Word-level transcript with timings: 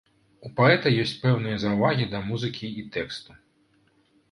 У 0.47 0.49
паэта 0.59 0.93
ёсць 1.03 1.13
пэўныя 1.25 1.59
заўвагі 1.65 2.09
да 2.15 2.23
музыкі 2.31 2.73
і 2.83 2.89
тэксту. 2.99 3.31